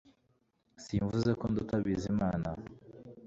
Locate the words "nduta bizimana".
1.51-2.49